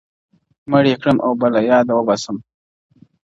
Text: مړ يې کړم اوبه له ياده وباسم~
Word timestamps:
مړ 0.69 0.83
يې 0.89 0.95
کړم 1.01 1.17
اوبه 1.27 1.47
له 1.53 1.59
ياده 1.69 1.93
وباسم~ 1.95 2.37